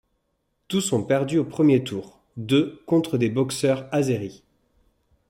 Tous 0.67 0.93
ont 0.93 1.03
perdu 1.03 1.37
au 1.37 1.45
premier 1.45 1.83
tour, 1.83 2.19
deux 2.35 2.81
contre 2.87 3.19
des 3.19 3.29
boxeurs 3.29 3.87
azeri. 3.93 4.41